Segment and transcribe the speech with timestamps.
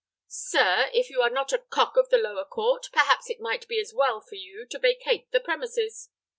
[0.27, 3.79] Sir, if you are not a cock of the lower court, perhaps it might be
[3.79, 6.09] as well for you to vacate the premises."